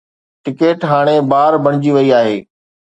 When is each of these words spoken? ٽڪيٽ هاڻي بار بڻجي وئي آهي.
ٽڪيٽ 0.43 0.79
هاڻي 0.91 1.17
بار 1.31 1.51
بڻجي 1.65 1.91
وئي 1.95 2.09
آهي. 2.21 2.37